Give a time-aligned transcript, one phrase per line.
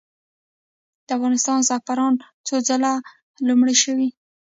[1.05, 2.13] د افغانستان زعفران
[2.47, 2.93] څو ځله
[3.47, 4.09] لومړي شوي؟